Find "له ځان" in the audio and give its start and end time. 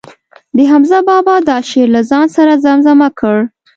1.95-2.27